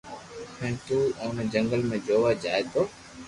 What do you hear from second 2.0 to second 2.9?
جووا جائي تو